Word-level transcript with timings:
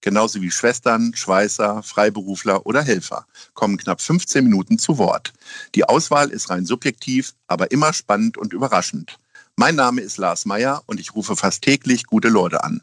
genauso 0.00 0.40
wie 0.40 0.50
Schwestern, 0.50 1.14
Schweißer, 1.14 1.82
Freiberufler 1.82 2.66
oder 2.66 2.82
Helfer, 2.82 3.26
kommen 3.54 3.76
knapp 3.76 4.00
15 4.00 4.44
Minuten 4.44 4.78
zu 4.78 4.98
Wort. 4.98 5.32
Die 5.74 5.84
Auswahl 5.84 6.30
ist 6.30 6.50
rein 6.50 6.66
subjektiv, 6.66 7.34
aber 7.46 7.70
immer 7.70 7.92
spannend 7.92 8.38
und 8.38 8.52
überraschend. 8.52 9.18
Mein 9.56 9.74
Name 9.74 10.00
ist 10.00 10.18
Lars 10.18 10.44
Meyer 10.44 10.82
und 10.86 11.00
ich 11.00 11.14
rufe 11.14 11.34
fast 11.34 11.62
täglich 11.62 12.04
gute 12.06 12.28
Leute 12.28 12.62
an. 12.62 12.80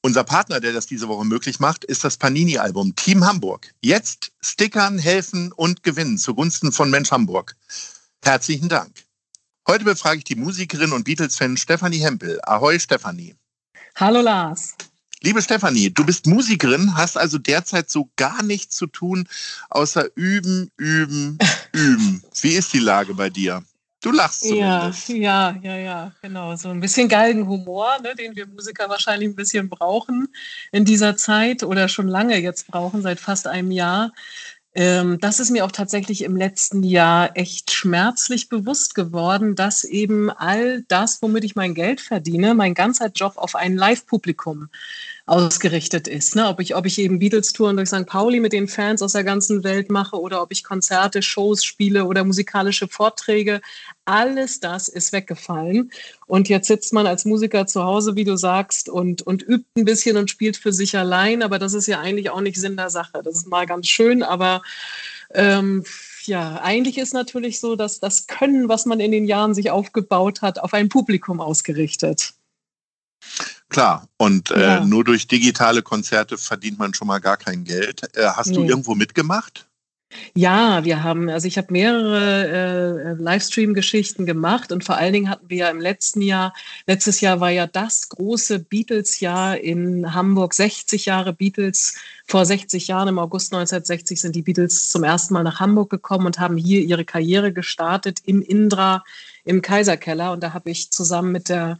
Unser 0.00 0.24
Partner, 0.24 0.60
der 0.60 0.72
das 0.72 0.86
diese 0.86 1.08
Woche 1.08 1.24
möglich 1.24 1.60
macht, 1.60 1.84
ist 1.84 2.04
das 2.04 2.18
Panini-Album 2.18 2.94
Team 2.94 3.24
Hamburg. 3.24 3.72
Jetzt 3.80 4.32
stickern, 4.42 4.98
helfen 4.98 5.52
und 5.52 5.82
gewinnen 5.82 6.18
zugunsten 6.18 6.72
von 6.72 6.90
Mensch 6.90 7.10
Hamburg. 7.10 7.56
Herzlichen 8.22 8.68
Dank. 8.68 9.04
Heute 9.66 9.84
befrage 9.84 10.18
ich 10.18 10.24
die 10.24 10.34
Musikerin 10.34 10.92
und 10.92 11.04
Beatles-Fan 11.04 11.56
Stefanie 11.56 12.00
Hempel. 12.00 12.38
Ahoi, 12.42 12.78
Stefanie. 12.78 13.34
Hallo, 13.96 14.20
Lars. 14.20 14.74
Liebe 15.24 15.40
Stefanie, 15.40 15.88
du 15.88 16.04
bist 16.04 16.26
Musikerin, 16.26 16.96
hast 16.98 17.16
also 17.16 17.38
derzeit 17.38 17.88
so 17.88 18.10
gar 18.16 18.42
nichts 18.42 18.76
zu 18.76 18.86
tun, 18.86 19.26
außer 19.70 20.04
üben, 20.16 20.70
üben, 20.76 21.38
üben. 21.72 22.22
Wie 22.42 22.52
ist 22.52 22.74
die 22.74 22.78
Lage 22.78 23.14
bei 23.14 23.30
dir? 23.30 23.62
Du 24.02 24.12
lachst 24.12 24.42
zumindest. 24.42 25.08
Ja, 25.08 25.16
ja, 25.16 25.56
ja, 25.62 25.76
ja, 25.78 26.12
genau. 26.20 26.54
So 26.56 26.68
ein 26.68 26.80
bisschen 26.80 27.08
Galgenhumor, 27.08 28.00
ne, 28.02 28.14
den 28.14 28.36
wir 28.36 28.46
Musiker 28.46 28.90
wahrscheinlich 28.90 29.30
ein 29.30 29.34
bisschen 29.34 29.70
brauchen 29.70 30.28
in 30.72 30.84
dieser 30.84 31.16
Zeit 31.16 31.62
oder 31.62 31.88
schon 31.88 32.08
lange 32.08 32.38
jetzt 32.38 32.66
brauchen, 32.66 33.00
seit 33.00 33.18
fast 33.18 33.46
einem 33.46 33.70
Jahr. 33.70 34.12
Ähm, 34.76 35.20
das 35.20 35.38
ist 35.38 35.50
mir 35.50 35.64
auch 35.64 35.70
tatsächlich 35.70 36.24
im 36.24 36.36
letzten 36.36 36.82
Jahr 36.82 37.36
echt 37.36 37.70
schmerzlich 37.70 38.48
bewusst 38.48 38.96
geworden, 38.96 39.54
dass 39.54 39.84
eben 39.84 40.30
all 40.30 40.82
das, 40.88 41.22
womit 41.22 41.44
ich 41.44 41.54
mein 41.54 41.74
Geld 41.74 42.00
verdiene, 42.00 42.54
mein 42.54 42.74
ganzer 42.74 43.06
Job 43.06 43.34
auf 43.36 43.54
ein 43.54 43.76
Live-Publikum 43.76 44.68
ausgerichtet 45.26 46.06
ist. 46.06 46.36
Ne? 46.36 46.46
Ob, 46.48 46.60
ich, 46.60 46.76
ob 46.76 46.84
ich 46.84 46.98
eben 46.98 47.18
Beatles-Touren 47.18 47.76
durch 47.76 47.88
St. 47.88 48.04
Pauli 48.04 48.40
mit 48.40 48.52
den 48.52 48.68
Fans 48.68 49.00
aus 49.00 49.12
der 49.12 49.24
ganzen 49.24 49.64
Welt 49.64 49.90
mache 49.90 50.20
oder 50.20 50.42
ob 50.42 50.52
ich 50.52 50.64
Konzerte, 50.64 51.22
Shows 51.22 51.64
spiele 51.64 52.04
oder 52.04 52.24
musikalische 52.24 52.88
Vorträge, 52.88 53.62
alles 54.04 54.60
das 54.60 54.88
ist 54.88 55.12
weggefallen. 55.12 55.90
Und 56.26 56.50
jetzt 56.50 56.68
sitzt 56.68 56.92
man 56.92 57.06
als 57.06 57.24
Musiker 57.24 57.66
zu 57.66 57.84
Hause, 57.84 58.16
wie 58.16 58.24
du 58.24 58.36
sagst, 58.36 58.90
und, 58.90 59.22
und 59.22 59.42
übt 59.42 59.64
ein 59.78 59.86
bisschen 59.86 60.18
und 60.18 60.30
spielt 60.30 60.58
für 60.58 60.74
sich 60.74 60.96
allein. 60.98 61.42
Aber 61.42 61.58
das 61.58 61.72
ist 61.72 61.86
ja 61.86 62.00
eigentlich 62.00 62.28
auch 62.28 62.42
nicht 62.42 62.60
Sinn 62.60 62.76
der 62.76 62.90
Sache. 62.90 63.22
Das 63.24 63.34
ist 63.34 63.48
mal 63.48 63.64
ganz 63.64 63.88
schön, 63.88 64.22
aber 64.22 64.62
ähm, 65.32 65.84
ja, 66.24 66.60
eigentlich 66.62 66.98
ist 66.98 67.14
natürlich 67.14 67.60
so, 67.60 67.76
dass 67.76 67.98
das 67.98 68.26
Können, 68.26 68.68
was 68.68 68.84
man 68.84 69.00
in 69.00 69.10
den 69.10 69.24
Jahren 69.24 69.54
sich 69.54 69.70
aufgebaut 69.70 70.42
hat, 70.42 70.58
auf 70.58 70.74
ein 70.74 70.90
Publikum 70.90 71.40
ausgerichtet. 71.40 72.34
Klar, 73.68 74.08
und 74.18 74.50
äh, 74.50 74.60
ja. 74.60 74.84
nur 74.84 75.04
durch 75.04 75.26
digitale 75.26 75.82
Konzerte 75.82 76.38
verdient 76.38 76.78
man 76.78 76.94
schon 76.94 77.08
mal 77.08 77.18
gar 77.18 77.36
kein 77.36 77.64
Geld. 77.64 78.02
Äh, 78.16 78.26
hast 78.26 78.48
nee. 78.48 78.54
du 78.54 78.64
irgendwo 78.64 78.94
mitgemacht? 78.94 79.66
Ja, 80.34 80.84
wir 80.84 81.02
haben, 81.02 81.28
also 81.28 81.46
ich 81.46 81.58
habe 81.58 81.72
mehrere 81.72 83.16
äh, 83.18 83.22
Livestream-Geschichten 83.22 84.26
gemacht 84.26 84.72
und 84.72 84.84
vor 84.84 84.96
allen 84.96 85.12
Dingen 85.12 85.30
hatten 85.30 85.48
wir 85.48 85.56
ja 85.58 85.68
im 85.70 85.80
letzten 85.80 86.22
Jahr, 86.22 86.54
letztes 86.86 87.20
Jahr 87.20 87.40
war 87.40 87.50
ja 87.50 87.66
das 87.66 88.08
große 88.08 88.60
Beatles-Jahr 88.60 89.58
in 89.58 90.14
Hamburg, 90.14 90.54
60 90.54 91.06
Jahre 91.06 91.32
Beatles. 91.32 91.96
Vor 92.26 92.46
60 92.46 92.88
Jahren, 92.88 93.08
im 93.08 93.18
August 93.18 93.52
1960, 93.52 94.20
sind 94.20 94.34
die 94.34 94.42
Beatles 94.42 94.88
zum 94.88 95.04
ersten 95.04 95.34
Mal 95.34 95.42
nach 95.42 95.60
Hamburg 95.60 95.90
gekommen 95.90 96.26
und 96.26 96.40
haben 96.40 96.56
hier 96.56 96.80
ihre 96.80 97.04
Karriere 97.04 97.52
gestartet 97.52 98.20
im 98.24 98.40
Indra, 98.40 99.04
im 99.44 99.62
Kaiserkeller. 99.62 100.32
Und 100.32 100.42
da 100.42 100.52
habe 100.52 100.70
ich 100.70 100.90
zusammen 100.90 101.32
mit 101.32 101.48
der 101.48 101.76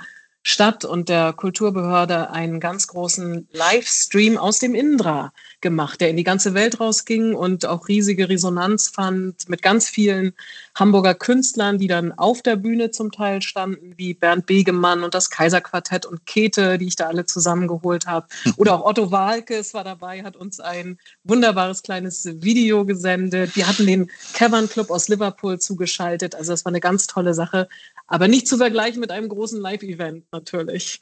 Stadt 0.46 0.84
und 0.84 1.08
der 1.08 1.32
Kulturbehörde 1.32 2.30
einen 2.30 2.60
ganz 2.60 2.86
großen 2.86 3.48
Livestream 3.50 4.36
aus 4.36 4.58
dem 4.58 4.74
Indra 4.74 5.32
gemacht, 5.62 6.02
der 6.02 6.10
in 6.10 6.18
die 6.18 6.22
ganze 6.22 6.52
Welt 6.52 6.78
rausging 6.80 7.34
und 7.34 7.64
auch 7.64 7.88
riesige 7.88 8.28
Resonanz 8.28 8.88
fand 8.88 9.48
mit 9.48 9.62
ganz 9.62 9.88
vielen 9.88 10.34
Hamburger 10.74 11.14
Künstlern, 11.14 11.78
die 11.78 11.86
dann 11.86 12.12
auf 12.12 12.42
der 12.42 12.56
Bühne 12.56 12.90
zum 12.90 13.10
Teil 13.10 13.40
standen, 13.40 13.94
wie 13.96 14.12
Bernd 14.12 14.44
Begemann 14.44 15.02
und 15.02 15.14
das 15.14 15.30
Kaiserquartett 15.30 16.04
und 16.04 16.26
Käthe, 16.26 16.76
die 16.76 16.88
ich 16.88 16.96
da 16.96 17.06
alle 17.06 17.24
zusammengeholt 17.24 18.06
habe. 18.06 18.26
Oder 18.58 18.74
auch 18.74 18.84
Otto 18.84 19.10
Walkes 19.10 19.72
war 19.72 19.82
dabei, 19.82 20.24
hat 20.24 20.36
uns 20.36 20.60
ein 20.60 20.98
wunderbares 21.22 21.82
kleines 21.82 22.26
Video 22.42 22.84
gesendet. 22.84 23.56
Wir 23.56 23.66
hatten 23.66 23.86
den 23.86 24.10
Cavern 24.34 24.68
Club 24.68 24.90
aus 24.90 25.08
Liverpool 25.08 25.58
zugeschaltet. 25.58 26.34
Also 26.34 26.52
das 26.52 26.66
war 26.66 26.70
eine 26.70 26.80
ganz 26.80 27.06
tolle 27.06 27.32
Sache. 27.32 27.68
Aber 28.06 28.28
nicht 28.28 28.46
zu 28.48 28.58
vergleichen 28.58 29.00
mit 29.00 29.10
einem 29.10 29.28
großen 29.28 29.60
Live-Event 29.60 30.26
natürlich. 30.32 31.00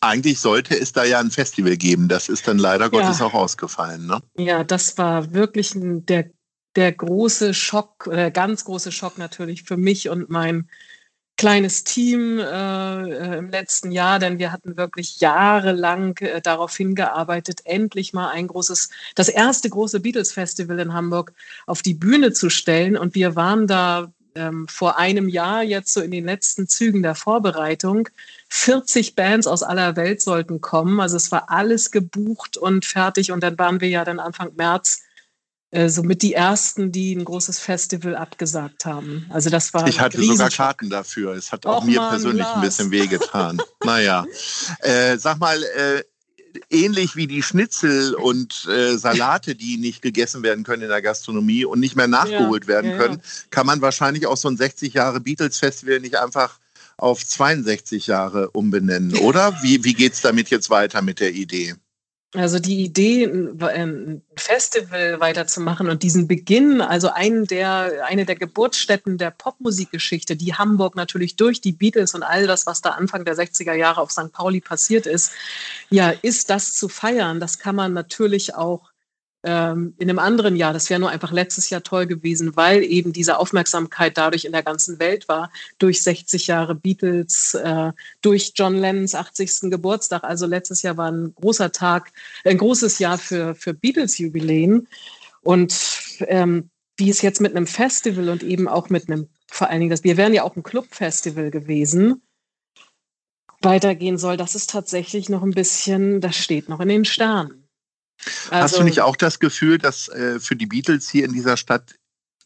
Eigentlich 0.00 0.38
sollte 0.38 0.78
es 0.78 0.92
da 0.92 1.04
ja 1.04 1.18
ein 1.18 1.30
Festival 1.30 1.76
geben. 1.76 2.08
Das 2.08 2.28
ist 2.28 2.46
dann 2.46 2.58
leider 2.58 2.90
Gottes 2.90 3.20
auch 3.20 3.34
ausgefallen. 3.34 4.06
Ne? 4.06 4.20
Ja, 4.36 4.64
das 4.64 4.96
war 4.98 5.32
wirklich 5.32 5.74
ein, 5.74 6.06
der, 6.06 6.30
der 6.76 6.92
große 6.92 7.54
Schock, 7.54 8.04
der 8.10 8.30
ganz 8.30 8.64
große 8.64 8.92
Schock 8.92 9.18
natürlich 9.18 9.64
für 9.64 9.76
mich 9.76 10.08
und 10.08 10.30
mein 10.30 10.68
kleines 11.38 11.84
Team 11.84 12.38
äh, 12.40 13.38
im 13.38 13.48
letzten 13.48 13.92
Jahr, 13.92 14.18
denn 14.18 14.38
wir 14.38 14.50
hatten 14.50 14.76
wirklich 14.76 15.20
jahrelang 15.20 16.18
äh, 16.18 16.42
darauf 16.42 16.76
hingearbeitet, 16.76 17.60
endlich 17.64 18.12
mal 18.12 18.30
ein 18.30 18.48
großes, 18.48 18.90
das 19.14 19.28
erste 19.28 19.70
große 19.70 20.00
Beatles 20.00 20.32
Festival 20.32 20.80
in 20.80 20.92
Hamburg 20.92 21.32
auf 21.66 21.80
die 21.82 21.94
Bühne 21.94 22.32
zu 22.32 22.50
stellen. 22.50 22.96
Und 22.96 23.14
wir 23.14 23.36
waren 23.36 23.68
da 23.68 24.12
ähm, 24.38 24.68
vor 24.68 24.98
einem 24.98 25.28
Jahr 25.28 25.62
jetzt 25.62 25.92
so 25.92 26.00
in 26.00 26.10
den 26.10 26.24
letzten 26.24 26.68
Zügen 26.68 27.02
der 27.02 27.14
Vorbereitung. 27.14 28.08
40 28.48 29.14
Bands 29.14 29.46
aus 29.46 29.62
aller 29.62 29.96
Welt 29.96 30.22
sollten 30.22 30.60
kommen. 30.60 31.00
Also 31.00 31.16
es 31.16 31.32
war 31.32 31.50
alles 31.50 31.90
gebucht 31.90 32.56
und 32.56 32.84
fertig. 32.84 33.32
Und 33.32 33.42
dann 33.42 33.58
waren 33.58 33.80
wir 33.80 33.88
ja 33.88 34.04
dann 34.04 34.20
Anfang 34.20 34.52
März 34.56 35.02
äh, 35.70 35.90
somit 35.90 36.22
die 36.22 36.32
ersten, 36.32 36.92
die 36.92 37.14
ein 37.14 37.24
großes 37.26 37.58
Festival 37.58 38.16
abgesagt 38.16 38.86
haben. 38.86 39.26
Also 39.28 39.50
das 39.50 39.74
war. 39.74 39.86
Ich 39.86 40.00
hatte 40.00 40.22
sogar 40.22 40.48
Karten 40.48 40.88
dafür. 40.88 41.34
Es 41.34 41.52
hat 41.52 41.66
auch 41.66 41.82
Och, 41.82 41.84
mir 41.84 42.00
Mann, 42.00 42.10
persönlich 42.10 42.42
Lars. 42.42 42.54
ein 42.54 42.60
bisschen 42.62 42.90
wehgetan. 42.90 43.60
naja. 43.84 44.24
Äh, 44.80 45.18
sag 45.18 45.38
mal, 45.38 45.62
äh, 45.62 46.02
ähnlich 46.70 47.16
wie 47.16 47.26
die 47.26 47.42
Schnitzel 47.42 48.14
und 48.14 48.66
äh, 48.68 48.96
Salate, 48.96 49.54
die 49.54 49.76
nicht 49.76 50.02
gegessen 50.02 50.42
werden 50.42 50.64
können 50.64 50.82
in 50.82 50.88
der 50.88 51.02
Gastronomie 51.02 51.64
und 51.64 51.80
nicht 51.80 51.96
mehr 51.96 52.08
nachgeholt 52.08 52.64
ja, 52.64 52.68
werden 52.68 52.90
ja, 52.92 52.96
können, 52.96 53.22
kann 53.50 53.66
man 53.66 53.80
wahrscheinlich 53.80 54.26
auch 54.26 54.36
so 54.36 54.48
ein 54.48 54.56
60 54.56 54.94
Jahre 54.94 55.20
Beatles-Festival 55.20 56.00
nicht 56.00 56.16
einfach 56.16 56.58
auf 56.96 57.24
62 57.24 58.06
Jahre 58.06 58.50
umbenennen, 58.50 59.14
oder? 59.18 59.56
Wie, 59.62 59.84
wie 59.84 59.94
geht 59.94 60.14
es 60.14 60.20
damit 60.20 60.50
jetzt 60.50 60.70
weiter 60.70 61.02
mit 61.02 61.20
der 61.20 61.32
Idee? 61.32 61.74
Also 62.34 62.58
die 62.58 62.84
Idee, 62.84 63.24
ein 63.24 64.22
Festival 64.36 65.18
weiterzumachen 65.18 65.88
und 65.88 66.02
diesen 66.02 66.28
Beginn, 66.28 66.82
also 66.82 67.08
einen 67.08 67.46
der, 67.46 68.04
eine 68.04 68.26
der 68.26 68.36
Geburtsstätten 68.36 69.16
der 69.16 69.30
Popmusikgeschichte, 69.30 70.36
die 70.36 70.52
Hamburg 70.52 70.94
natürlich 70.94 71.36
durch 71.36 71.62
die 71.62 71.72
Beatles 71.72 72.14
und 72.14 72.22
all 72.22 72.46
das, 72.46 72.66
was 72.66 72.82
da 72.82 72.90
Anfang 72.90 73.24
der 73.24 73.34
60er 73.34 73.72
Jahre 73.72 74.02
auf 74.02 74.10
St. 74.10 74.30
Pauli 74.30 74.60
passiert 74.60 75.06
ist, 75.06 75.32
ja, 75.88 76.10
ist 76.10 76.50
das 76.50 76.74
zu 76.74 76.90
feiern. 76.90 77.40
Das 77.40 77.58
kann 77.58 77.74
man 77.74 77.94
natürlich 77.94 78.54
auch 78.54 78.90
ähm, 79.44 79.94
in 79.98 80.10
einem 80.10 80.18
anderen 80.18 80.56
Jahr, 80.56 80.72
das 80.72 80.90
wäre 80.90 80.98
nur 80.98 81.10
einfach 81.10 81.30
letztes 81.30 81.70
Jahr 81.70 81.82
toll 81.82 82.06
gewesen, 82.06 82.56
weil 82.56 82.82
eben 82.82 83.12
diese 83.12 83.38
Aufmerksamkeit 83.38 84.18
dadurch 84.18 84.44
in 84.44 84.52
der 84.52 84.64
ganzen 84.64 84.98
Welt 84.98 85.28
war, 85.28 85.52
durch 85.78 86.02
60 86.02 86.48
Jahre 86.48 86.74
Beatles, 86.74 87.54
äh, 87.54 87.92
durch 88.20 88.52
John 88.56 88.76
Lennons 88.76 89.14
80. 89.14 89.70
Geburtstag. 89.70 90.24
Also 90.24 90.46
letztes 90.46 90.82
Jahr 90.82 90.96
war 90.96 91.10
ein 91.10 91.34
großer 91.34 91.70
Tag, 91.70 92.12
ein 92.44 92.58
großes 92.58 92.98
Jahr 92.98 93.18
für, 93.18 93.54
für 93.54 93.74
Beatles-Jubiläen. 93.74 94.88
Und 95.42 95.74
ähm, 96.20 96.70
wie 96.96 97.10
es 97.10 97.22
jetzt 97.22 97.40
mit 97.40 97.54
einem 97.54 97.68
Festival 97.68 98.28
und 98.28 98.42
eben 98.42 98.66
auch 98.66 98.90
mit 98.90 99.08
einem, 99.08 99.28
vor 99.46 99.70
allen 99.70 99.80
Dingen, 99.80 99.98
wir 100.02 100.16
wären 100.16 100.34
ja 100.34 100.42
auch 100.42 100.56
ein 100.56 100.64
Clubfestival 100.64 101.52
gewesen, 101.52 102.22
weitergehen 103.60 104.18
soll, 104.18 104.36
das 104.36 104.56
ist 104.56 104.70
tatsächlich 104.70 105.28
noch 105.28 105.42
ein 105.42 105.52
bisschen, 105.52 106.20
das 106.20 106.36
steht 106.36 106.68
noch 106.68 106.80
in 106.80 106.88
den 106.88 107.04
Sternen. 107.04 107.67
Also, 108.50 108.62
Hast 108.62 108.78
du 108.78 108.82
nicht 108.82 109.00
auch 109.00 109.16
das 109.16 109.38
Gefühl, 109.38 109.78
dass 109.78 110.08
äh, 110.08 110.40
für 110.40 110.56
die 110.56 110.66
Beatles 110.66 111.08
hier 111.08 111.24
in 111.24 111.32
dieser 111.32 111.56
Stadt 111.56 111.94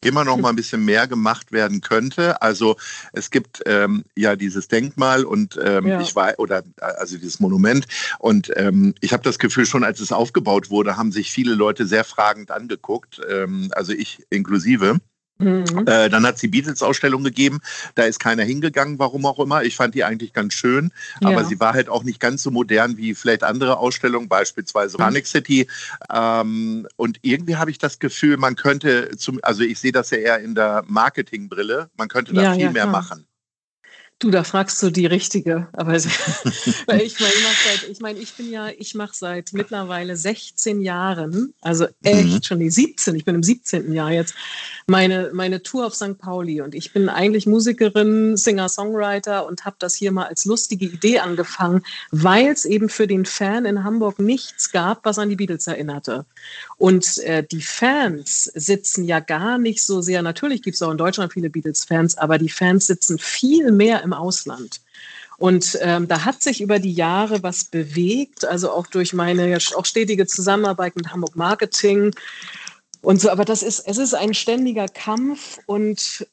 immer 0.03 0.25
noch 0.25 0.37
mal 0.39 0.51
ein 0.51 0.57
bisschen 0.57 0.85
mehr 0.85 1.07
gemacht 1.07 1.53
werden 1.53 1.81
könnte. 1.81 2.41
Also 2.43 2.77
es 3.13 3.31
gibt 3.31 3.63
ähm, 3.67 4.05
ja 4.17 4.37
dieses 4.37 4.69
Denkmal 4.69 5.25
und 5.25 5.59
ähm, 5.63 5.87
ja. 5.87 6.01
ich 6.01 6.15
war 6.15 6.35
oder 6.39 6.63
also 6.79 7.17
dieses 7.17 7.41
Monument 7.41 7.87
und 8.19 8.51
ähm, 8.57 8.95
ich 9.01 9.13
habe 9.13 9.23
das 9.23 9.39
Gefühl 9.39 9.67
schon, 9.67 9.85
als 9.85 10.01
es 10.01 10.13
aufgebaut 10.13 10.71
wurde, 10.71 10.97
haben 10.97 11.13
sich 11.13 11.31
viele 11.31 11.55
Leute 11.55 11.87
sehr 11.87 12.05
fragend 12.05 12.51
angeguckt, 12.51 13.21
ähm, 13.29 13.71
also 13.75 13.93
ich 13.93 14.25
inklusive. 14.31 14.99
Mhm. 15.43 15.87
Äh, 15.87 16.09
dann 16.09 16.27
hat 16.27 16.37
es 16.37 16.41
die 16.41 16.49
Beatles-Ausstellung 16.49 17.25
gegeben. 17.25 17.61
Da 17.95 18.05
ist 18.05 18.21
keiner 18.21 18.45
hingegangen, 18.45 18.99
warum 18.99 19.27
auch 19.27 19.39
immer. 19.39 19.63
Ich 19.65 19.77
fand 19.77 19.95
die 19.95 20.05
eigentlich 20.05 20.33
ganz 20.33 20.55
schön, 20.55 20.93
ja. 21.21 21.29
aber 21.29 21.45
sie 21.45 21.61
war 21.61 21.75
halt 21.75 21.89
auch 21.89 22.05
nicht 22.05 22.21
ganz 22.21 22.43
so 22.43 22.51
modern 22.51 22.97
wie 22.97 23.15
vielleicht 23.15 23.45
andere 23.45 23.79
Ausstellungen, 23.79 24.29
beispielsweise 24.29 24.97
mhm. 24.97 25.03
Panic 25.03 25.27
City. 25.27 25.67
Ähm, 26.13 26.87
und 26.97 27.19
irgendwie 27.23 27.57
habe 27.57 27.71
ich 27.71 27.79
das 27.79 27.99
Gefühl, 27.99 28.37
man 28.37 28.57
könnte, 28.57 29.17
zum, 29.17 29.39
also 29.43 29.63
ich 29.63 29.79
sehe 29.79 29.93
das 29.93 30.11
ja 30.11 30.19
eher 30.19 30.39
in 30.39 30.55
der 30.55 30.85
Marketingbrille, 30.87 31.91
man 31.97 32.09
könnte 32.09 32.33
da 32.33 32.43
ja, 32.43 32.53
viel 32.55 32.63
ja, 32.63 32.73
mehr 32.73 32.87
machen. 32.87 33.27
Du, 34.23 34.31
da 34.31 34.45
fragst 34.45 34.81
du 34.81 34.91
die 34.91 35.07
richtige. 35.07 35.67
Aber 35.73 35.97
ich 35.97 36.07
meine, 36.87 37.03
ich, 37.03 37.17
seit, 37.17 37.91
ich, 37.91 37.99
mein, 37.99 38.17
ich 38.17 38.33
bin 38.35 38.53
ja, 38.53 38.69
ich 38.69 38.95
mache 38.95 39.11
seit 39.15 39.53
mittlerweile 39.53 40.17
16 40.17 40.81
Jahren, 40.81 41.53
also 41.61 41.89
echt 42.05 42.29
mhm. 42.29 42.43
schon 42.45 42.61
die 42.61 42.71
17, 42.71 43.17
ich 43.17 43.25
bin 43.25 43.35
im 43.35 43.43
17. 43.43 43.93
Jahr 43.93 44.13
jetzt, 44.13 44.35
meine, 44.87 45.31
meine 45.33 45.65
Tour 45.65 45.87
auf 45.87 45.97
St. 45.97 46.19
Pauli. 46.19 46.61
Und 46.61 46.77
ich 46.77 46.93
bin 46.93 47.09
eigentlich 47.09 47.49
Musikerin, 47.49 48.37
Singer-Songwriter 48.37 49.45
und 49.45 49.65
habe 49.65 49.75
das 49.81 49.97
hier 49.97 50.13
mal 50.13 50.27
als 50.27 50.45
lustige 50.45 50.85
Idee 50.85 51.19
angefangen, 51.19 51.83
weil 52.13 52.47
es 52.47 52.65
eben 52.65 52.89
für 52.89 53.09
den 53.09 53.25
Fan 53.25 53.65
in 53.65 53.83
Hamburg 53.83 54.21
nichts 54.21 54.71
gab, 54.71 55.05
was 55.05 55.19
an 55.19 55.31
die 55.31 55.37
Beatles 55.37 55.67
erinnerte. 55.67 56.27
Und 56.79 57.19
äh, 57.19 57.43
die 57.43 57.63
Fans 57.63 58.45
sitzen 58.55 59.03
ja 59.03 59.19
gar 59.19 59.59
nicht 59.59 59.83
so 59.83 60.01
sehr, 60.01 60.23
natürlich 60.23 60.63
gibt 60.63 60.77
es 60.77 60.83
auch 60.83 60.93
in 60.93 60.99
Deutschland 60.99 61.33
viele 61.33 61.51
Beatles-Fans, 61.51 62.19
aber 62.19 62.39
die 62.39 62.49
Fans 62.49 62.87
sitzen 62.87 63.19
viel 63.19 63.73
mehr 63.73 64.05
im 64.05 64.12
im 64.13 64.19
Ausland. 64.19 64.81
Und 65.39 65.77
ähm, 65.81 66.07
da 66.07 66.25
hat 66.25 66.43
sich 66.43 66.61
über 66.61 66.79
die 66.79 66.93
Jahre 66.93 67.43
was 67.43 67.65
bewegt, 67.65 68.45
also 68.45 68.71
auch 68.71 68.87
durch 68.87 69.13
meine 69.13 69.59
auch 69.77 69.85
stetige 69.85 70.27
Zusammenarbeit 70.27 70.95
mit 70.95 71.11
Hamburg 71.11 71.35
Marketing 71.35 72.13
und 73.01 73.21
so. 73.21 73.31
Aber 73.31 73.45
das 73.45 73.63
ist, 73.63 73.81
es 73.81 73.99
ist 73.99 74.15
ein 74.15 74.35
ständiger 74.35 74.87
Kampf 74.87 75.59
und 75.67 76.27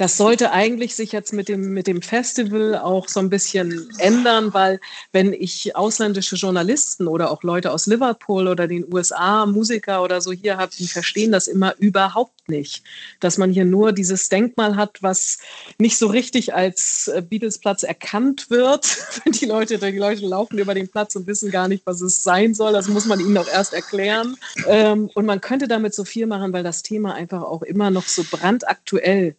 das 0.00 0.16
sollte 0.16 0.50
eigentlich 0.50 0.94
sich 0.94 1.12
jetzt 1.12 1.34
mit 1.34 1.50
dem, 1.50 1.74
mit 1.74 1.86
dem 1.86 2.00
Festival 2.00 2.78
auch 2.78 3.06
so 3.06 3.20
ein 3.20 3.28
bisschen 3.28 3.90
ändern, 3.98 4.54
weil 4.54 4.80
wenn 5.12 5.34
ich 5.34 5.76
ausländische 5.76 6.36
Journalisten 6.36 7.06
oder 7.06 7.30
auch 7.30 7.42
Leute 7.42 7.70
aus 7.70 7.86
Liverpool 7.86 8.48
oder 8.48 8.66
den 8.66 8.90
USA, 8.90 9.44
Musiker 9.44 10.02
oder 10.02 10.22
so 10.22 10.32
hier 10.32 10.56
habe, 10.56 10.72
die 10.74 10.88
verstehen 10.88 11.32
das 11.32 11.48
immer 11.48 11.74
überhaupt 11.76 12.48
nicht. 12.48 12.82
Dass 13.20 13.36
man 13.36 13.52
hier 13.52 13.66
nur 13.66 13.92
dieses 13.92 14.30
Denkmal 14.30 14.76
hat, 14.76 15.02
was 15.02 15.36
nicht 15.76 15.98
so 15.98 16.06
richtig 16.06 16.54
als 16.54 17.08
äh, 17.08 17.20
Beatles-Platz 17.20 17.82
erkannt 17.82 18.48
wird. 18.48 18.86
die 19.26 19.44
Leute, 19.44 19.76
die 19.76 19.98
Leute 19.98 20.24
laufen 20.24 20.56
über 20.56 20.72
den 20.72 20.88
Platz 20.88 21.14
und 21.14 21.26
wissen 21.26 21.50
gar 21.50 21.68
nicht, 21.68 21.84
was 21.84 22.00
es 22.00 22.22
sein 22.22 22.54
soll. 22.54 22.72
Das 22.72 22.88
muss 22.88 23.04
man 23.04 23.20
ihnen 23.20 23.36
auch 23.36 23.48
erst 23.48 23.74
erklären. 23.74 24.38
Ähm, 24.66 25.10
und 25.12 25.26
man 25.26 25.42
könnte 25.42 25.68
damit 25.68 25.94
so 25.94 26.06
viel 26.06 26.26
machen, 26.26 26.54
weil 26.54 26.62
das 26.62 26.82
Thema 26.82 27.12
einfach 27.12 27.42
auch 27.42 27.60
immer 27.60 27.90
noch 27.90 28.08
so 28.08 28.24
brandaktuell 28.30 29.36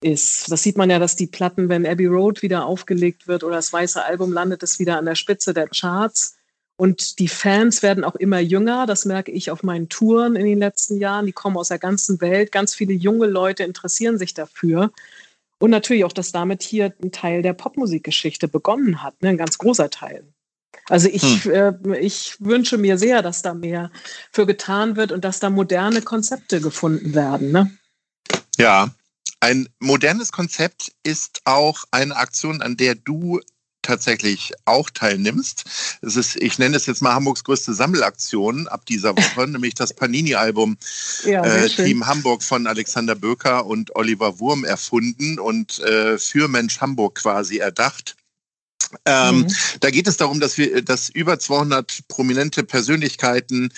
ist. 0.00 0.50
Das 0.50 0.62
sieht 0.62 0.76
man 0.76 0.90
ja, 0.90 0.98
dass 0.98 1.16
die 1.16 1.26
Platten, 1.26 1.68
wenn 1.68 1.86
Abbey 1.86 2.06
Road 2.06 2.42
wieder 2.42 2.64
aufgelegt 2.66 3.28
wird 3.28 3.44
oder 3.44 3.56
das 3.56 3.72
weiße 3.72 4.02
Album, 4.02 4.32
landet 4.32 4.62
es 4.62 4.78
wieder 4.78 4.98
an 4.98 5.04
der 5.04 5.14
Spitze 5.14 5.54
der 5.54 5.68
Charts. 5.68 6.36
Und 6.76 7.18
die 7.18 7.28
Fans 7.28 7.82
werden 7.82 8.04
auch 8.04 8.14
immer 8.14 8.38
jünger. 8.38 8.86
Das 8.86 9.04
merke 9.04 9.30
ich 9.30 9.50
auf 9.50 9.62
meinen 9.62 9.90
Touren 9.90 10.34
in 10.34 10.46
den 10.46 10.58
letzten 10.58 10.96
Jahren. 10.98 11.26
Die 11.26 11.32
kommen 11.32 11.58
aus 11.58 11.68
der 11.68 11.78
ganzen 11.78 12.20
Welt. 12.22 12.52
Ganz 12.52 12.74
viele 12.74 12.94
junge 12.94 13.26
Leute 13.26 13.64
interessieren 13.64 14.18
sich 14.18 14.32
dafür. 14.32 14.90
Und 15.58 15.70
natürlich 15.70 16.04
auch, 16.04 16.12
dass 16.12 16.32
damit 16.32 16.62
hier 16.62 16.94
ein 17.02 17.12
Teil 17.12 17.42
der 17.42 17.52
Popmusikgeschichte 17.52 18.48
begonnen 18.48 19.02
hat, 19.02 19.20
ne? 19.20 19.28
ein 19.28 19.36
ganz 19.36 19.58
großer 19.58 19.90
Teil. 19.90 20.24
Also 20.88 21.08
ich, 21.08 21.44
hm. 21.44 21.52
äh, 21.92 21.98
ich 21.98 22.36
wünsche 22.40 22.78
mir 22.78 22.96
sehr, 22.96 23.20
dass 23.20 23.42
da 23.42 23.52
mehr 23.52 23.90
für 24.32 24.46
getan 24.46 24.96
wird 24.96 25.12
und 25.12 25.22
dass 25.22 25.38
da 25.38 25.50
moderne 25.50 26.00
Konzepte 26.00 26.62
gefunden 26.62 27.14
werden. 27.14 27.52
Ne? 27.52 27.70
Ja, 28.56 28.94
ein 29.40 29.68
modernes 29.78 30.32
Konzept 30.32 30.92
ist 31.02 31.40
auch 31.44 31.84
eine 31.90 32.16
Aktion, 32.16 32.62
an 32.62 32.76
der 32.76 32.94
du 32.94 33.40
tatsächlich 33.82 34.52
auch 34.66 34.90
teilnimmst. 34.90 35.64
Es 36.02 36.16
ist, 36.16 36.36
ich 36.36 36.58
nenne 36.58 36.76
es 36.76 36.86
jetzt 36.86 37.00
mal 37.00 37.14
Hamburgs 37.14 37.44
größte 37.44 37.72
Sammelaktion 37.74 38.68
ab 38.68 38.84
dieser 38.86 39.16
Woche, 39.16 39.48
nämlich 39.48 39.74
das 39.74 39.94
Panini-Album 39.94 40.76
ja, 41.24 41.44
äh, 41.44 41.68
Team 41.68 42.06
Hamburg 42.06 42.42
von 42.42 42.66
Alexander 42.66 43.14
Böker 43.14 43.66
und 43.66 43.96
Oliver 43.96 44.38
Wurm 44.38 44.64
erfunden 44.64 45.38
und 45.38 45.78
äh, 45.80 46.18
für 46.18 46.48
Mensch 46.48 46.80
Hamburg 46.80 47.16
quasi 47.16 47.58
erdacht. 47.58 48.16
Ähm, 49.04 49.40
mhm. 49.40 49.48
Da 49.80 49.90
geht 49.90 50.08
es 50.08 50.16
darum, 50.16 50.40
dass 50.40 50.58
wir, 50.58 50.82
dass 50.82 51.08
über 51.08 51.38
200 51.38 52.08
prominente 52.08 52.64
Persönlichkeiten 52.64 53.72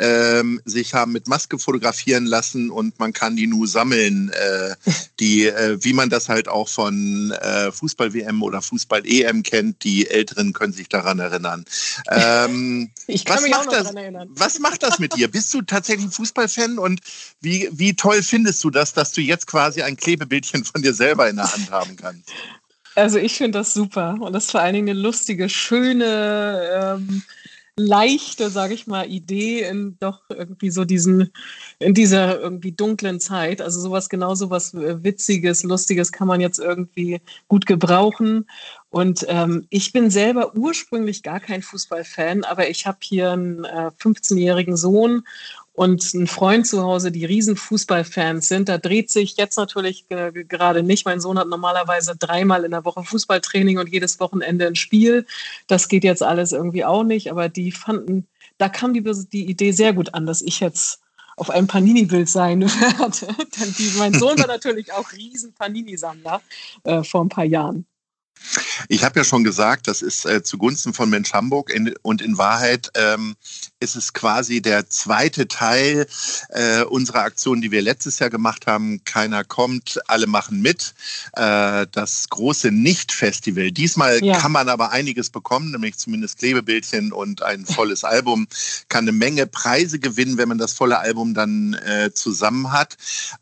ähm, 0.00 0.60
sich 0.64 0.94
haben 0.94 1.12
mit 1.12 1.28
Maske 1.28 1.58
fotografieren 1.58 2.26
lassen 2.26 2.70
und 2.70 2.98
man 2.98 3.12
kann 3.12 3.36
die 3.36 3.46
nur 3.46 3.68
sammeln, 3.68 4.30
äh, 4.30 4.74
die, 5.20 5.46
äh, 5.46 5.78
wie 5.80 5.92
man 5.92 6.10
das 6.10 6.28
halt 6.28 6.48
auch 6.48 6.68
von 6.68 7.30
äh, 7.30 7.70
Fußball-WM 7.70 8.42
oder 8.42 8.60
Fußball-EM 8.60 9.42
kennt. 9.42 9.84
Die 9.84 10.08
Älteren 10.08 10.52
können 10.52 10.72
sich 10.72 10.88
daran 10.88 11.18
erinnern. 11.18 11.64
Ähm, 12.10 12.90
ich 13.06 13.24
kann 13.24 13.42
mich 13.42 13.54
auch 13.54 13.64
noch 13.64 13.72
das, 13.72 13.84
daran 13.84 13.96
erinnern. 13.96 14.28
Was 14.32 14.58
macht 14.58 14.82
das 14.82 14.98
mit 14.98 15.14
dir? 15.14 15.28
Bist 15.28 15.54
du 15.54 15.62
tatsächlich 15.62 16.06
ein 16.06 16.12
Fußballfan 16.12 16.78
und 16.78 17.00
wie, 17.40 17.68
wie 17.72 17.94
toll 17.94 18.22
findest 18.22 18.62
du 18.64 18.70
das, 18.70 18.92
dass 18.92 19.12
du 19.12 19.20
jetzt 19.20 19.46
quasi 19.46 19.82
ein 19.82 19.96
Klebebildchen 19.96 20.64
von 20.64 20.82
dir 20.82 20.94
selber 20.94 21.28
in 21.28 21.36
der 21.36 21.52
Hand 21.52 21.70
haben 21.70 21.96
kannst? 21.96 22.30
Also 22.96 23.18
ich 23.18 23.34
finde 23.36 23.58
das 23.58 23.74
super 23.74 24.16
und 24.20 24.32
das 24.32 24.46
ist 24.46 24.50
vor 24.52 24.60
allen 24.62 24.74
Dingen 24.74 24.88
eine 24.88 24.98
lustige, 24.98 25.48
schöne, 25.48 26.96
ähm, 26.98 27.22
leichte, 27.78 28.48
sage 28.48 28.72
ich 28.74 28.86
mal, 28.86 29.06
Idee 29.10 29.60
in 29.62 29.98
doch 30.00 30.22
irgendwie 30.30 30.70
so 30.70 30.84
diesen, 30.86 31.30
in 31.78 31.92
dieser 31.92 32.40
irgendwie 32.40 32.72
dunklen 32.72 33.20
Zeit. 33.20 33.60
Also 33.60 33.80
sowas 33.80 34.08
genau 34.08 34.34
sowas 34.34 34.72
äh, 34.74 35.02
Witziges, 35.04 35.62
Lustiges 35.62 36.10
kann 36.10 36.26
man 36.26 36.40
jetzt 36.40 36.58
irgendwie 36.58 37.20
gut 37.48 37.66
gebrauchen. 37.66 38.46
Und 38.96 39.26
ähm, 39.28 39.66
ich 39.68 39.92
bin 39.92 40.08
selber 40.08 40.56
ursprünglich 40.56 41.22
gar 41.22 41.38
kein 41.38 41.60
Fußballfan, 41.60 42.44
aber 42.44 42.70
ich 42.70 42.86
habe 42.86 42.96
hier 43.02 43.32
einen 43.32 43.62
äh, 43.62 43.90
15-jährigen 44.00 44.74
Sohn 44.78 45.26
und 45.74 46.14
ein 46.14 46.26
Freund 46.26 46.66
zu 46.66 46.82
Hause, 46.82 47.12
die 47.12 47.26
riesen 47.26 47.56
Fußballfans 47.56 48.48
sind. 48.48 48.70
Da 48.70 48.78
dreht 48.78 49.10
sich 49.10 49.36
jetzt 49.36 49.58
natürlich 49.58 50.06
äh, 50.08 50.32
gerade 50.32 50.82
nicht. 50.82 51.04
Mein 51.04 51.20
Sohn 51.20 51.38
hat 51.38 51.48
normalerweise 51.48 52.16
dreimal 52.16 52.64
in 52.64 52.70
der 52.70 52.86
Woche 52.86 53.04
Fußballtraining 53.04 53.76
und 53.76 53.92
jedes 53.92 54.18
Wochenende 54.18 54.66
ein 54.66 54.76
Spiel. 54.76 55.26
Das 55.66 55.88
geht 55.88 56.02
jetzt 56.02 56.22
alles 56.22 56.52
irgendwie 56.52 56.86
auch 56.86 57.04
nicht. 57.04 57.30
Aber 57.30 57.50
die 57.50 57.72
fanden, 57.72 58.26
da 58.56 58.70
kam 58.70 58.94
die, 58.94 59.02
die 59.30 59.44
Idee 59.44 59.72
sehr 59.72 59.92
gut 59.92 60.14
an, 60.14 60.24
dass 60.24 60.40
ich 60.40 60.60
jetzt 60.60 61.02
auf 61.36 61.50
einem 61.50 61.66
Panini-Bild 61.66 62.30
sein 62.30 62.62
werde. 62.62 63.98
mein 63.98 64.14
Sohn 64.14 64.38
war 64.38 64.46
natürlich 64.46 64.90
auch 64.94 65.12
riesen 65.12 65.52
Panini-Sammler 65.52 66.40
äh, 66.84 67.04
vor 67.04 67.22
ein 67.22 67.28
paar 67.28 67.44
Jahren. 67.44 67.84
Ich 68.88 69.04
habe 69.04 69.20
ja 69.20 69.24
schon 69.24 69.44
gesagt, 69.44 69.88
das 69.88 70.02
ist 70.02 70.24
äh, 70.26 70.42
zugunsten 70.42 70.92
von 70.92 71.10
Mensch 71.10 71.32
Hamburg 71.32 71.70
in, 71.70 71.94
und 72.02 72.22
in 72.22 72.38
Wahrheit 72.38 72.90
ähm, 72.94 73.36
ist 73.80 73.96
es 73.96 74.12
quasi 74.12 74.62
der 74.62 74.88
zweite 74.88 75.48
Teil 75.48 76.06
äh, 76.50 76.82
unserer 76.82 77.22
Aktion, 77.22 77.60
die 77.60 77.70
wir 77.70 77.82
letztes 77.82 78.18
Jahr 78.18 78.30
gemacht 78.30 78.66
haben. 78.66 79.02
Keiner 79.04 79.44
kommt, 79.44 79.98
alle 80.06 80.26
machen 80.26 80.62
mit. 80.62 80.94
Äh, 81.32 81.86
das 81.92 82.28
große 82.28 82.70
Nicht-Festival. 82.70 83.72
Diesmal 83.72 84.24
ja. 84.24 84.38
kann 84.38 84.52
man 84.52 84.68
aber 84.68 84.92
einiges 84.92 85.30
bekommen, 85.30 85.72
nämlich 85.72 85.96
zumindest 85.96 86.38
Klebebildchen 86.38 87.12
und 87.12 87.42
ein 87.42 87.66
volles 87.66 88.04
Album. 88.04 88.46
Kann 88.88 89.04
eine 89.04 89.12
Menge 89.12 89.46
Preise 89.46 89.98
gewinnen, 89.98 90.38
wenn 90.38 90.48
man 90.48 90.58
das 90.58 90.72
volle 90.72 90.98
Album 90.98 91.34
dann 91.34 91.74
äh, 91.74 92.12
zusammen 92.12 92.72
hat. 92.72 92.96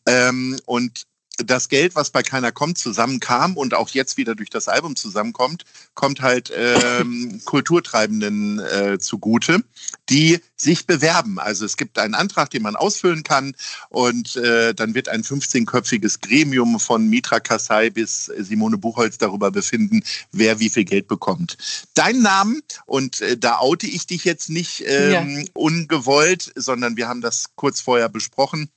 Ähm, 0.07 0.59
und 0.67 1.07
das 1.39 1.69
Geld, 1.69 1.95
was 1.95 2.11
bei 2.11 2.23
keiner 2.23 2.53
kommt, 2.53 2.79
zusammenkam 2.79 3.57
und 3.57 3.75
auch 3.75 3.89
jetzt 3.91 4.17
wieder 4.17 4.35
durch 4.35 4.51
das 4.51 4.69
Album 4.69 4.97
zusammenkommt, 4.97 5.65
kommt 5.95 6.21
halt 6.21 6.53
ähm, 6.55 7.41
Kulturtreibenden 7.45 8.61
äh, 8.61 8.99
zugute, 8.99 9.65
die 10.09 10.41
sich 10.57 10.87
bewerben. 10.87 11.39
Also 11.39 11.65
es 11.65 11.77
gibt 11.77 11.99
einen 11.99 12.15
Antrag, 12.15 12.51
den 12.51 12.63
man 12.63 12.77
ausfüllen 12.77 13.23
kann 13.23 13.55
und 13.89 14.37
äh, 14.37 14.75
dann 14.75 14.95
wird 14.95 15.09
ein 15.09 15.23
15-köpfiges 15.23 16.21
Gremium 16.21 16.79
von 16.79 17.09
Mitra 17.09 17.41
Kassai 17.41 17.91
bis 17.91 18.27
Simone 18.27 18.79
Buchholz 18.79 19.19
darüber 19.19 19.51
befinden, 19.51 20.03
wer 20.33 20.61
wie 20.61 20.71
viel 20.71 20.85
Geld 20.85 21.09
bekommt. 21.09 21.57
Dein 21.95 22.23
Namen, 22.23 22.63
und 22.87 23.21
äh, 23.21 23.37
da 23.37 23.59
oute 23.59 23.87
ich 23.87 24.07
dich 24.07 24.25
jetzt 24.25 24.51
nicht 24.51 24.85
ähm, 24.87 25.39
ja. 25.39 25.45
ungewollt, 25.55 26.53
sondern 26.55 26.97
wir 26.97 27.09
haben 27.09 27.21
das 27.21 27.51
kurz 27.57 27.81
vorher 27.81 28.09
besprochen, 28.09 28.71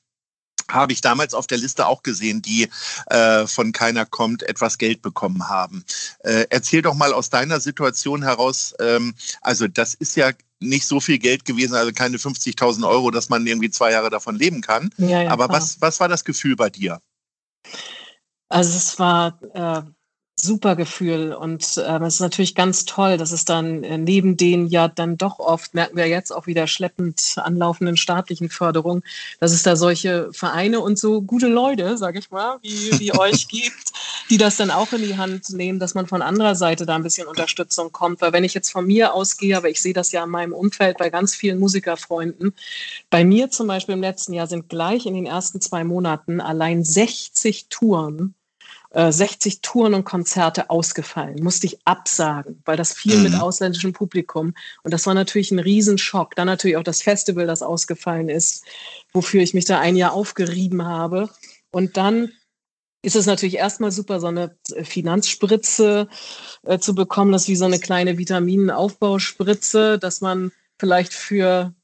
habe 0.70 0.94
ich 0.94 1.02
damals 1.02 1.34
auf 1.34 1.48
der 1.48 1.58
Liste 1.58 1.88
auch 1.88 2.04
gesehen, 2.04 2.42
die 2.42 2.70
äh, 3.08 3.48
von 3.48 3.72
keiner 3.72 4.06
kommt, 4.06 4.44
etwas 4.44 4.78
Geld 4.78 5.02
bekommen 5.02 5.50
haben. 5.50 5.84
Äh, 6.20 6.46
erzähl 6.50 6.82
doch 6.82 6.94
mal 6.94 7.14
aus 7.14 7.30
deiner 7.30 7.60
Situation 7.60 8.24
heraus, 8.24 8.74
ähm, 8.80 9.14
also 9.42 9.68
das 9.68 9.94
ist 9.94 10.16
ja 10.16 10.32
nicht 10.60 10.88
so 10.88 11.00
viel 11.00 11.20
Geld 11.20 11.46
gewesen, 11.46 11.76
also 11.76 11.92
keine 11.92 12.18
50.000 12.18 12.88
Euro, 12.88 13.12
dass 13.12 13.30
man 13.30 13.46
irgendwie 13.46 13.70
zwei 13.70 13.92
Jahre 13.92 14.10
davon 14.10 14.36
leben 14.36 14.62
kann. 14.62 14.90
Ja, 14.98 15.24
ja, 15.24 15.32
Aber 15.32 15.50
was, 15.50 15.80
was 15.82 16.00
war 16.00 16.08
das 16.08 16.24
Gefühl 16.24 16.56
bei 16.56 16.70
dir? 16.70 17.00
Also 18.50 18.78
es 18.78 18.98
war 18.98 19.40
äh, 19.54 19.82
super 20.40 20.76
Gefühl 20.76 21.34
und 21.34 21.78
äh, 21.78 21.98
es 22.00 22.16
ist 22.16 22.20
natürlich 22.20 22.54
ganz 22.54 22.86
toll, 22.86 23.18
dass 23.18 23.32
es 23.32 23.44
dann 23.44 23.84
äh, 23.84 23.98
neben 23.98 24.38
den 24.38 24.68
ja 24.68 24.88
dann 24.88 25.18
doch 25.18 25.40
oft, 25.40 25.74
merken 25.74 25.98
wir 25.98 26.08
jetzt 26.08 26.32
auch 26.32 26.46
wieder 26.46 26.68
schleppend 26.68 27.38
anlaufenden 27.38 27.98
staatlichen 27.98 28.50
Förderungen, 28.50 29.04
dass 29.40 29.52
es 29.52 29.64
da 29.64 29.76
solche 29.76 30.30
Vereine 30.32 30.80
und 30.80 31.00
so 31.00 31.22
gute 31.22 31.48
Leute, 31.48 31.98
sag 31.98 32.16
ich 32.16 32.30
mal, 32.30 32.58
wie, 32.62 33.00
wie 33.00 33.14
euch 33.20 33.48
gibt, 33.48 33.92
die 34.30 34.38
das 34.38 34.58
dann 34.58 34.70
auch 34.70 34.94
in 34.94 35.02
die 35.02 35.18
Hand 35.18 35.50
nehmen, 35.50 35.80
dass 35.80 35.96
man 35.96 36.06
von 36.06 36.22
anderer 36.22 36.54
Seite 36.54 36.86
da 36.86 36.96
ein 36.96 37.04
bisschen 37.04 37.28
Unterstützung 37.28 37.92
kommt. 37.92 38.22
Weil 38.22 38.34
wenn 38.34 38.44
ich 38.44 38.54
jetzt 38.54 38.72
von 38.72 38.86
mir 38.86 39.16
ausgehe, 39.16 39.58
aber 39.58 39.70
ich 39.70 39.82
sehe 39.82 39.94
das 39.94 40.12
ja 40.12 40.24
in 40.24 40.30
meinem 40.30 40.54
Umfeld 40.54 41.00
bei 41.00 41.10
ganz 41.10 41.34
vielen 41.34 41.58
Musikerfreunden, 41.58 42.54
bei 43.10 43.24
mir 43.26 43.50
zum 43.50 43.66
Beispiel 43.66 43.96
im 43.96 44.02
letzten 44.02 44.34
Jahr 44.34 44.48
sind 44.48 44.70
gleich 44.70 45.08
in 45.08 45.16
den 45.16 45.26
ersten 45.26 45.62
zwei 45.62 45.84
Monaten 45.84 46.42
allein 46.42 46.84
60 46.84 47.68
Touren 47.70 48.36
60 48.98 49.54
äh, 49.54 49.58
Touren 49.62 49.94
und 49.94 50.06
Konzerte 50.06 50.70
ausgefallen, 50.70 51.44
musste 51.44 51.68
ich 51.68 51.78
absagen, 51.86 52.62
weil 52.66 52.78
das 52.78 52.94
viel 52.94 53.18
mhm. 53.18 53.24
mit 53.24 53.36
ausländischem 53.36 53.94
Publikum. 53.94 54.56
Und 54.84 54.94
das 54.94 55.06
war 55.06 55.14
natürlich 55.14 55.52
ein 55.52 55.60
Riesenschock. 55.60 56.36
Dann 56.36 56.48
natürlich 56.48 56.78
auch 56.78 56.84
das 56.84 57.04
Festival, 57.04 57.46
das 57.46 57.62
ausgefallen 57.62 58.30
ist, 58.30 58.66
wofür 59.14 59.42
ich 59.42 59.54
mich 59.54 59.66
da 59.66 59.80
ein 59.80 59.96
Jahr 59.96 60.14
aufgerieben 60.14 60.84
habe. 60.84 61.30
Und 61.70 61.98
dann 61.98 62.32
ist 63.04 63.16
es 63.16 63.28
natürlich 63.28 63.58
erstmal 63.58 63.92
super, 63.92 64.20
so 64.20 64.28
eine 64.28 64.58
Finanzspritze 64.82 66.08
äh, 66.64 66.80
zu 66.80 66.96
bekommen. 66.96 67.32
Das 67.32 67.44
ist 67.44 67.50
wie 67.50 67.56
so 67.56 67.66
eine 67.66 67.80
kleine 67.80 68.18
Vitaminaufbauspritze, 68.18 70.00
dass 70.00 70.22
man 70.22 70.52
vielleicht 70.80 71.14
für 71.14 71.74
äh, 71.76 71.77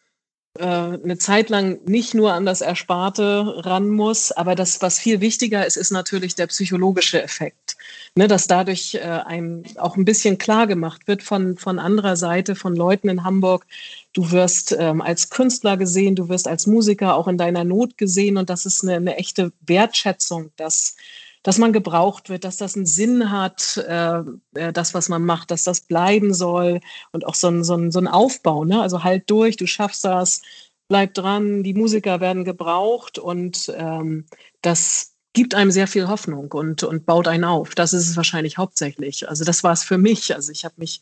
eine 0.60 1.18
Zeit 1.18 1.50
lang 1.50 1.80
nicht 1.86 2.14
nur 2.14 2.34
an 2.34 2.46
das 2.46 2.62
Ersparte 2.62 3.66
ran 3.66 3.90
muss, 3.90 4.32
aber 4.32 4.54
das, 4.54 4.84
was 4.84 5.00
viel 5.00 5.20
wichtiger 5.20 5.66
ist, 5.66 5.78
ist 5.78 5.90
natürlich 5.90 6.36
der 6.36 6.46
psychologische 6.46 7.24
Effekt. 7.24 7.76
Ne, 8.16 8.28
dass 8.28 8.46
dadurch 8.46 8.94
äh, 8.94 9.00
einem 9.00 9.64
auch 9.78 9.98
ein 9.98 10.06
bisschen 10.06 10.38
klar 10.38 10.68
gemacht 10.68 11.08
wird 11.08 11.24
von, 11.24 11.58
von 11.58 11.80
anderer 11.80 12.16
Seite, 12.16 12.54
von 12.54 12.76
Leuten 12.76 13.10
in 13.10 13.24
Hamburg, 13.24 13.66
du 14.14 14.30
wirst 14.30 14.76
ähm, 14.78 15.02
als 15.02 15.32
Künstler 15.32 15.78
gesehen, 15.78 16.16
du 16.16 16.30
wirst 16.30 16.48
als 16.48 16.68
Musiker 16.68 17.16
auch 17.16 17.28
in 17.28 17.40
deiner 17.40 17.64
Not 17.64 17.98
gesehen 17.98 18.38
und 18.38 18.52
das 18.52 18.68
ist 18.68 18.84
eine, 18.84 18.98
eine 18.98 19.16
echte 19.18 19.52
Wertschätzung, 19.66 20.52
dass 20.58 20.96
dass 21.44 21.58
man 21.58 21.74
gebraucht 21.74 22.30
wird, 22.30 22.46
dass 22.46 22.58
das 22.58 22.76
einen 22.76 22.86
Sinn 22.86 23.30
hat, 23.30 23.78
äh, 23.78 24.22
äh, 24.56 24.74
das, 24.74 24.94
was 24.94 25.10
man 25.10 25.24
macht, 25.26 25.52
dass 25.52 25.64
das 25.64 25.82
bleiben 25.82 26.34
soll 26.34 26.80
und 27.12 27.26
auch 27.26 27.36
so 27.36 27.50
ein, 27.50 27.64
so 27.64 27.76
ein, 27.76 27.92
so 27.92 28.00
ein 28.00 28.08
Aufbau. 28.08 28.64
Ne? 28.64 28.82
Also 28.82 29.04
halt 29.04 29.30
durch, 29.30 29.58
du 29.58 29.68
schaffst 29.68 30.06
das, 30.06 30.42
bleib 30.88 31.14
dran, 31.14 31.64
die 31.64 31.74
Musiker 31.74 32.22
werden 32.22 32.46
gebraucht 32.46 33.20
und 33.20 33.72
ähm, 33.78 34.26
das 34.62 35.14
gibt 35.34 35.56
einem 35.56 35.72
sehr 35.72 35.88
viel 35.88 36.08
Hoffnung 36.08 36.52
und, 36.52 36.84
und 36.84 37.06
baut 37.06 37.28
einen 37.28 37.44
auf. 37.44 37.76
Das 37.76 37.92
ist 37.92 38.08
es 38.10 38.16
wahrscheinlich 38.16 38.58
hauptsächlich. 38.58 39.28
Also 39.28 39.44
das 39.44 39.64
war 39.64 39.74
es 39.74 39.84
für 39.84 39.98
mich. 39.98 40.34
Also 40.36 40.52
ich 40.52 40.64
habe 40.64 40.76
mich 40.78 41.02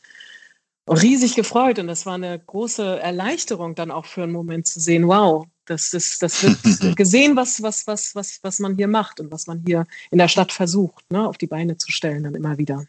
riesig 0.88 1.36
gefreut 1.36 1.80
und 1.80 1.88
das 1.88 2.06
war 2.06 2.16
eine 2.16 2.40
große 2.40 3.00
Erleichterung 3.00 3.76
dann 3.76 3.92
auch 3.92 4.06
für 4.06 4.24
einen 4.24 4.32
Moment 4.32 4.68
zu 4.68 4.80
sehen, 4.80 5.08
wow, 5.08 5.46
das, 5.72 5.94
ist, 5.94 6.22
das 6.22 6.44
wird 6.44 6.96
gesehen, 6.98 7.36
was, 7.36 7.62
was, 7.62 7.88
was, 7.88 8.14
was, 8.14 8.40
was 8.44 8.60
man 8.60 8.76
hier 8.76 8.88
macht 8.88 9.20
und 9.20 9.32
was 9.32 9.48
man 9.48 9.64
hier 9.66 9.88
in 10.12 10.18
der 10.18 10.28
Stadt 10.28 10.52
versucht, 10.52 11.10
ne, 11.12 11.28
auf 11.28 11.38
die 11.38 11.48
Beine 11.48 11.78
zu 11.78 11.92
stellen, 11.92 12.24
dann 12.24 12.36
immer 12.36 12.58
wieder. 12.58 12.86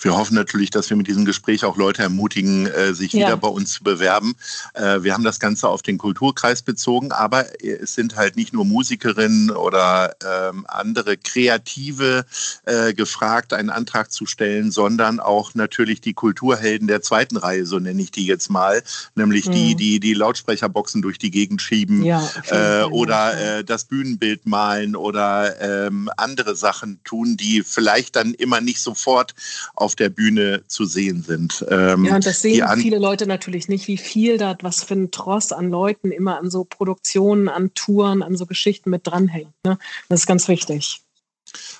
Wir 0.00 0.16
hoffen 0.16 0.34
natürlich, 0.34 0.70
dass 0.70 0.90
wir 0.90 0.96
mit 0.96 1.06
diesem 1.06 1.24
Gespräch 1.24 1.64
auch 1.64 1.76
Leute 1.76 2.02
ermutigen, 2.02 2.66
äh, 2.66 2.94
sich 2.94 3.12
ja. 3.12 3.26
wieder 3.26 3.36
bei 3.36 3.48
uns 3.48 3.72
zu 3.72 3.84
bewerben. 3.84 4.34
Äh, 4.74 5.02
wir 5.02 5.14
haben 5.14 5.24
das 5.24 5.38
Ganze 5.40 5.68
auf 5.68 5.82
den 5.82 5.98
Kulturkreis 5.98 6.62
bezogen, 6.62 7.12
aber 7.12 7.46
es 7.62 7.94
sind 7.94 8.16
halt 8.16 8.36
nicht 8.36 8.52
nur 8.52 8.64
Musikerinnen 8.64 9.50
oder 9.50 10.14
ähm, 10.24 10.64
andere 10.68 11.16
Kreative 11.16 12.24
äh, 12.64 12.94
gefragt, 12.94 13.52
einen 13.52 13.70
Antrag 13.70 14.10
zu 14.10 14.26
stellen, 14.26 14.70
sondern 14.70 15.20
auch 15.20 15.54
natürlich 15.54 16.00
die 16.00 16.14
Kulturhelden 16.14 16.88
der 16.88 17.02
zweiten 17.02 17.36
Reihe, 17.36 17.66
so 17.66 17.78
nenne 17.78 18.00
ich 18.02 18.10
die 18.10 18.26
jetzt 18.26 18.50
mal, 18.50 18.82
nämlich 19.14 19.46
mhm. 19.46 19.52
die, 19.52 19.74
die 19.74 20.00
die 20.00 20.14
Lautsprecherboxen 20.14 21.02
durch 21.02 21.18
die 21.18 21.30
Gegend 21.30 21.62
schieben 21.62 22.04
ja, 22.04 22.28
äh, 22.50 22.84
oder 22.84 23.58
äh, 23.58 23.64
das 23.64 23.84
Bühnenbild 23.84 24.46
malen 24.46 24.96
oder 24.96 25.60
ähm, 25.60 26.10
andere 26.16 26.56
Sachen 26.56 27.00
tun, 27.04 27.36
die 27.36 27.62
vielleicht 27.62 28.16
dann 28.16 28.34
immer 28.34 28.60
nicht 28.60 28.80
sofort 28.80 29.34
auf 29.74 29.89
der 29.96 30.10
Bühne 30.10 30.62
zu 30.66 30.84
sehen 30.84 31.22
sind. 31.22 31.64
Ähm, 31.68 32.04
ja, 32.04 32.14
und 32.16 32.26
das 32.26 32.42
sehen 32.42 32.66
viele 32.78 32.98
Leute 32.98 33.26
natürlich 33.26 33.68
nicht, 33.68 33.88
wie 33.88 33.98
viel 33.98 34.38
da, 34.38 34.56
was 34.62 34.82
für 34.82 34.94
ein 34.94 35.10
Tross 35.10 35.52
an 35.52 35.70
Leuten 35.70 36.12
immer 36.12 36.38
an 36.38 36.50
so 36.50 36.64
Produktionen, 36.64 37.48
an 37.48 37.72
Touren, 37.74 38.22
an 38.22 38.36
so 38.36 38.46
Geschichten 38.46 38.90
mit 38.90 39.06
dranhängt. 39.06 39.52
Ne? 39.64 39.78
Das 40.08 40.20
ist 40.20 40.26
ganz 40.26 40.48
wichtig. 40.48 41.00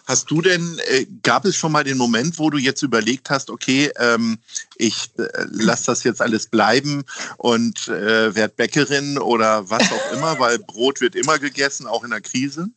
Hast 0.07 0.31
du 0.31 0.43
denn, 0.43 0.81
äh, 0.89 1.07
gab 1.23 1.45
es 1.45 1.57
schon 1.57 1.73
mal 1.73 1.85
den 1.85 1.97
Moment, 1.99 2.39
wo 2.39 2.51
du 2.51 2.59
jetzt 2.59 2.83
überlegt 2.83 3.31
hast, 3.31 3.51
okay, 3.51 3.91
ähm, 3.99 4.39
ich 4.77 5.11
äh, 5.19 5.29
lasse 5.51 5.87
das 5.87 6.03
jetzt 6.03 6.21
alles 6.21 6.47
bleiben 6.47 7.05
und 7.37 7.89
äh, 7.89 8.35
werde 8.35 8.55
Bäckerin 8.57 9.19
oder 9.19 9.71
was 9.71 9.83
auch 9.93 10.13
immer, 10.13 10.39
weil 10.41 10.59
Brot 10.59 11.01
wird 11.01 11.15
immer 11.15 11.39
gegessen, 11.39 11.87
auch 11.87 12.03
in 12.03 12.11
der 12.11 12.21
Krise? 12.21 12.69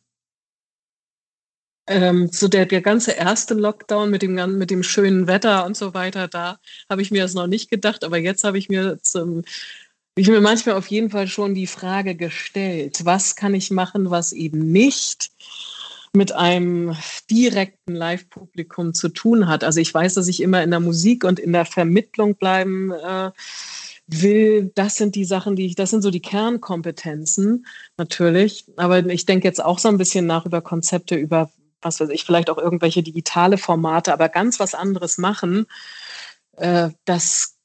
Ähm, 1.86 2.28
so 2.32 2.48
der, 2.48 2.66
der 2.66 2.80
ganze 2.80 3.12
erste 3.12 3.54
Lockdown 3.54 4.10
mit 4.10 4.22
dem, 4.22 4.58
mit 4.58 4.70
dem 4.70 4.82
schönen 4.82 5.26
Wetter 5.26 5.66
und 5.66 5.76
so 5.76 5.94
weiter, 5.94 6.28
da 6.28 6.58
habe 6.88 7.02
ich 7.02 7.10
mir 7.10 7.22
das 7.22 7.34
noch 7.34 7.46
nicht 7.46 7.70
gedacht, 7.70 8.04
aber 8.04 8.18
jetzt 8.18 8.44
habe 8.44 8.58
ich 8.58 8.68
mir 8.68 8.98
zum, 9.02 9.42
ich 10.16 10.28
mir 10.28 10.40
manchmal 10.40 10.76
auf 10.76 10.86
jeden 10.86 11.10
Fall 11.10 11.26
schon 11.26 11.54
die 11.54 11.66
Frage 11.66 12.14
gestellt, 12.14 13.04
was 13.04 13.36
kann 13.36 13.54
ich 13.54 13.70
machen, 13.70 14.10
was 14.10 14.32
eben 14.32 14.72
nicht 14.72 15.30
mit 16.14 16.32
einem 16.32 16.96
direkten 17.28 17.94
Live-Publikum 17.94 18.94
zu 18.94 19.08
tun 19.08 19.48
hat. 19.48 19.64
Also 19.64 19.80
ich 19.80 19.92
weiß, 19.92 20.14
dass 20.14 20.28
ich 20.28 20.40
immer 20.40 20.62
in 20.62 20.70
der 20.70 20.80
Musik 20.80 21.24
und 21.24 21.40
in 21.40 21.52
der 21.52 21.64
Vermittlung 21.64 22.36
bleiben 22.36 22.92
äh, 22.92 23.32
will. 24.06 24.70
Das 24.76 24.94
sind 24.94 25.16
die 25.16 25.24
Sachen, 25.24 25.56
die 25.56 25.66
ich, 25.66 25.74
das 25.74 25.90
sind 25.90 26.02
so 26.02 26.12
die 26.12 26.22
Kernkompetenzen 26.22 27.66
natürlich. 27.96 28.64
Aber 28.76 29.04
ich 29.06 29.26
denke 29.26 29.48
jetzt 29.48 29.62
auch 29.62 29.80
so 29.80 29.88
ein 29.88 29.98
bisschen 29.98 30.26
nach 30.26 30.46
über 30.46 30.60
Konzepte, 30.60 31.16
über 31.16 31.50
was 31.84 32.00
weiß 32.00 32.08
ich, 32.10 32.24
vielleicht 32.24 32.50
auch 32.50 32.58
irgendwelche 32.58 33.02
digitale 33.02 33.58
Formate, 33.58 34.12
aber 34.12 34.28
ganz 34.28 34.60
was 34.60 34.74
anderes 34.74 35.18
machen, 35.18 35.66
äh, 36.56 36.90
das 37.04 37.56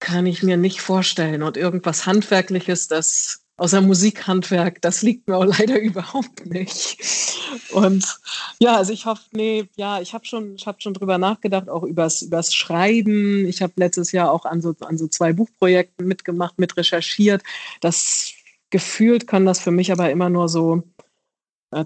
kann 0.00 0.26
ich 0.26 0.42
mir 0.42 0.56
nicht 0.56 0.80
vorstellen. 0.80 1.42
Und 1.42 1.56
irgendwas 1.56 2.06
Handwerkliches, 2.06 2.88
das 2.88 3.42
außer 3.60 3.82
Musikhandwerk, 3.82 4.80
das 4.80 5.02
liegt 5.02 5.28
mir 5.28 5.36
auch 5.36 5.44
leider 5.58 5.78
überhaupt 5.78 6.46
nicht. 6.46 6.98
Und 7.72 8.18
ja, 8.58 8.76
also 8.76 8.92
ich 8.92 9.04
hoffe, 9.06 9.22
nee, 9.32 9.68
ja, 9.76 10.00
ich 10.00 10.14
habe 10.14 10.24
schon, 10.24 10.56
habe 10.64 10.80
schon 10.80 10.94
drüber 10.94 11.18
nachgedacht, 11.18 11.68
auch 11.68 11.82
übers, 11.82 12.22
übers 12.22 12.54
Schreiben. 12.54 13.46
Ich 13.46 13.60
habe 13.60 13.74
letztes 13.76 14.12
Jahr 14.12 14.32
auch 14.32 14.46
an 14.46 14.62
so, 14.62 14.74
an 14.80 14.96
so 14.96 15.06
zwei 15.08 15.32
Buchprojekten 15.32 16.06
mitgemacht, 16.06 16.58
mit 16.58 16.76
recherchiert. 16.76 17.42
Das 17.80 18.32
gefühlt 18.70 19.26
kann 19.26 19.44
das 19.44 19.60
für 19.60 19.72
mich 19.72 19.92
aber 19.92 20.10
immer 20.10 20.30
nur 20.30 20.48
so 20.48 20.82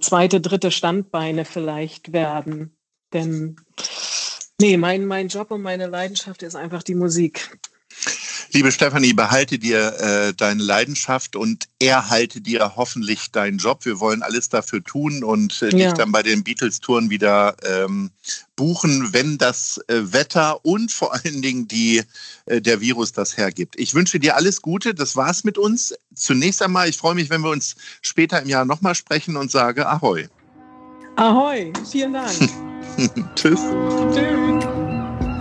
zweite, 0.00 0.40
dritte 0.40 0.70
Standbeine 0.70 1.44
vielleicht 1.44 2.12
werden. 2.12 2.76
Denn 3.12 3.56
nee, 4.60 4.76
mein, 4.76 5.06
mein 5.06 5.28
Job 5.28 5.50
und 5.50 5.62
meine 5.62 5.86
Leidenschaft 5.86 6.42
ist 6.42 6.56
einfach 6.56 6.82
die 6.82 6.94
Musik. 6.94 7.58
Liebe 8.54 8.70
Stefanie, 8.70 9.12
behalte 9.14 9.58
dir 9.58 9.98
äh, 9.98 10.32
deine 10.32 10.62
Leidenschaft 10.62 11.34
und 11.34 11.64
erhalte 11.80 12.40
dir 12.40 12.76
hoffentlich 12.76 13.32
deinen 13.32 13.58
Job. 13.58 13.84
Wir 13.84 13.98
wollen 13.98 14.22
alles 14.22 14.48
dafür 14.48 14.82
tun 14.84 15.24
und 15.24 15.60
äh, 15.60 15.70
ja. 15.76 15.88
dich 15.88 15.94
dann 15.94 16.12
bei 16.12 16.22
den 16.22 16.44
Beatles-Touren 16.44 17.10
wieder 17.10 17.56
ähm, 17.64 18.12
buchen, 18.54 19.12
wenn 19.12 19.38
das 19.38 19.80
äh, 19.88 20.12
Wetter 20.12 20.64
und 20.64 20.92
vor 20.92 21.12
allen 21.14 21.42
Dingen 21.42 21.66
die, 21.66 22.04
äh, 22.46 22.60
der 22.60 22.80
Virus 22.80 23.10
das 23.10 23.36
hergibt. 23.36 23.74
Ich 23.76 23.92
wünsche 23.92 24.20
dir 24.20 24.36
alles 24.36 24.62
Gute. 24.62 24.94
Das 24.94 25.16
war's 25.16 25.42
mit 25.42 25.58
uns. 25.58 25.92
Zunächst 26.14 26.62
einmal, 26.62 26.88
ich 26.88 26.96
freue 26.96 27.16
mich, 27.16 27.30
wenn 27.30 27.40
wir 27.40 27.50
uns 27.50 27.74
später 28.02 28.40
im 28.40 28.48
Jahr 28.48 28.64
nochmal 28.64 28.94
sprechen 28.94 29.36
und 29.36 29.50
sage 29.50 29.88
Ahoi. 29.88 30.28
Ahoi, 31.16 31.72
vielen 31.90 32.12
Dank. 32.12 32.30
Tschüss. 33.34 33.58
Tschüss. 34.14 34.83